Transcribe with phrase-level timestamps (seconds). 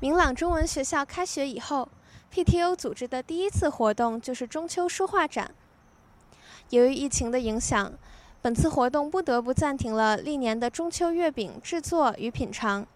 [0.00, 1.88] 明朗中文学校开学以后
[2.32, 5.50] ，PTO 组织的第一次活动就是中秋书画展。
[6.70, 7.92] 由于疫情的影响，
[8.40, 12.86] 本次活动不得不暂停了历年的中秋月饼制作与品尝、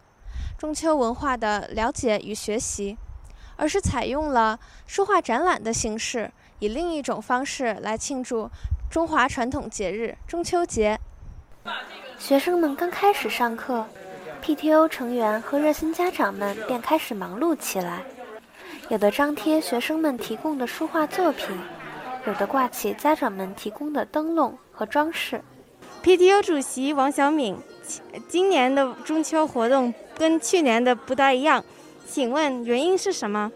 [0.57, 2.97] 中秋文化的了解与学习，
[3.57, 6.31] 而是采用了书画展览的形式，
[6.61, 8.49] 以另一种方式来庆祝
[8.89, 11.01] 中华传统节日中秋节。
[12.17, 13.89] 学生们刚开始上课。
[14.43, 18.03] PTO 成员和热心家长们便开始忙碌起来，
[18.89, 21.57] 有的张贴学生们提供的书画作品，
[22.27, 25.41] 有的挂起家长们提供的灯笼和装饰。
[26.03, 27.57] PTO 主席王小敏，
[28.27, 31.65] 今年的中秋活动跟去年的不大一样，
[32.05, 33.53] 请问原因是什么？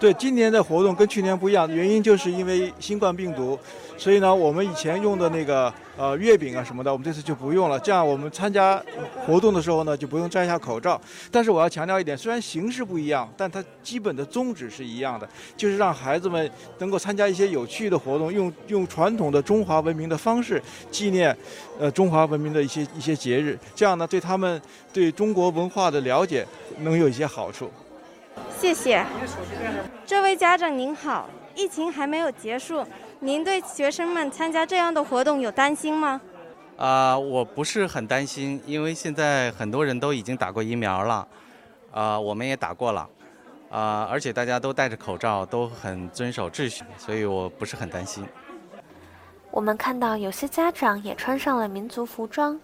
[0.00, 3.58] 对，今年的活动跟去年不一样，原因就是因为新冠病毒，
[3.98, 7.78] 所以呢，我们以前用的那个呃月饼啊什么的，我们这次就不用了。
[7.78, 8.82] 这样我们参加
[9.26, 10.98] 活动的时候呢，就不用摘下口罩。
[11.30, 21.36] 但是我要强调一点，虽然形式不一样，但它基本的宗旨是一样的，就是让孩子们能够参加一些有趣的活动，用用传统的中华文明的方式纪念，
[21.78, 23.58] 呃中华文明的一些一些节日。
[23.74, 24.58] 这样呢，对他们
[24.94, 26.46] 对中国文化的了解
[26.78, 27.70] 能有一些好处。
[28.60, 29.02] 谢谢，
[30.04, 31.30] 这位家长您好。
[31.54, 32.86] 疫情还没有结束，
[33.20, 36.20] 您对学生们参加这样的活动有担心吗？
[36.76, 41.26] 啊，我不是很担心，因为现在很多人都已经打过疫苗了，
[41.90, 43.08] 啊，我们也打过了，
[43.70, 48.26] 啊，而且大家都戴着口罩，都很遵守秩序，所以我不是很担心。
[49.50, 52.60] 我们看到有些家长也穿上了民族服装，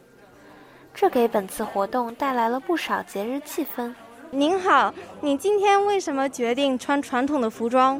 [0.92, 3.94] 这给本次活动带来了不少节日气氛。
[4.37, 4.92] 您好，
[5.23, 7.98] 你今天为什么决定穿传统的服装？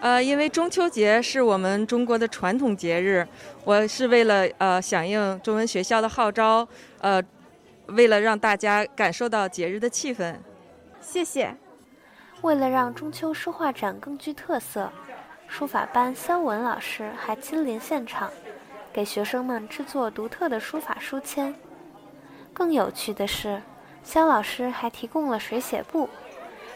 [0.00, 3.28] 呃，因为中秋节是我们中国的传统节日，
[3.64, 6.66] 我是为了呃响应中文学校的号召，
[7.02, 7.22] 呃，
[7.88, 10.34] 为了让大家感受到节日的气氛。
[11.02, 11.54] 谢谢。
[12.40, 14.90] 为了让中秋书画展更具特色，
[15.46, 18.30] 书法班肖文老师还亲临现场，
[18.90, 21.54] 给学生们制作独特的书法书签。
[22.54, 23.60] 更有趣的是。
[24.04, 26.08] 肖老师还提供了水写布，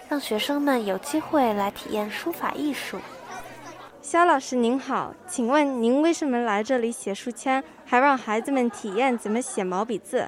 [0.08, 2.98] 让学生们有机会来体验书法艺术。
[4.00, 10.26] 肖老师您好，请问您为什么来这里写书签，还让孩子们体验怎么写毛笔字？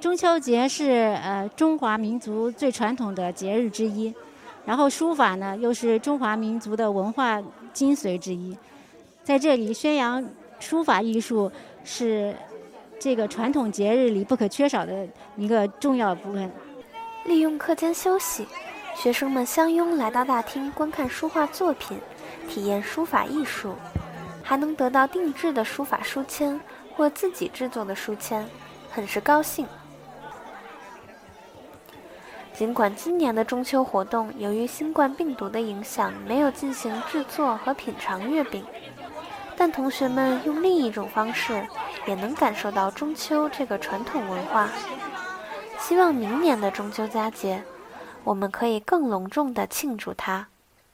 [0.00, 4.12] 中秋节是呃中华民族最传统的节日之一，
[4.66, 7.40] 然后书法呢又是中华民族的文化
[7.72, 8.56] 精髓之一，
[9.22, 11.50] 在这里宣扬书法艺术
[11.84, 12.34] 是。
[13.00, 16.50] 这个传统节日里不可缺少的一个重要部分。
[17.24, 18.46] 利用课间休息，
[18.96, 21.98] 学生们相拥来到大厅观看书画作品，
[22.48, 23.74] 体验书法艺术，
[24.42, 26.58] 还能得到定制的书法书签
[26.96, 28.44] 或自己制作的书签，
[28.90, 29.66] 很是高兴。
[32.52, 38.64] 尽管今年的中秋活动由于新冠病毒的影响没有进行制作和品尝月饼，
[39.58, 41.66] 但同学们用另一种方式。
[42.06, 44.70] 也能感受到中秋这个传统文化。
[45.78, 47.62] 希望明年的中秋佳节，
[48.24, 50.48] 我们可以更隆重地庆祝它。